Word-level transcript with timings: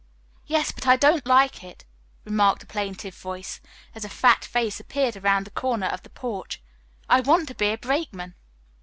"Yes, 0.47 0.71
but 0.71 0.87
I 0.87 0.95
don't 0.95 1.27
like 1.27 1.63
it," 1.63 1.85
remarked 2.25 2.63
a 2.63 2.65
plaintive 2.65 3.13
voice, 3.13 3.61
as 3.93 4.03
a 4.03 4.09
fat 4.09 4.43
face 4.43 4.79
appeared 4.79 5.15
around 5.15 5.43
the 5.45 5.51
corner 5.51 5.85
of 5.85 6.01
the 6.01 6.09
porch. 6.09 6.59
"I 7.07 7.21
want 7.21 7.47
to 7.49 7.53
be 7.53 7.67
a 7.69 7.77
brakeman." 7.77 8.33